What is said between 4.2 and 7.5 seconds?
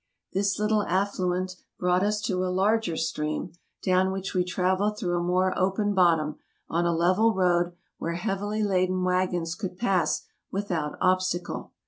we traveled through a more open bottom, on a level